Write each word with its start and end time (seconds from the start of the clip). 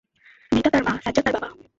মেয়েটা 0.51 0.69
তার 0.69 0.83
মা, 0.83 0.93
সাজ্জাদ 1.03 1.23
তার 1.25 1.33
বাবা। 1.35 1.49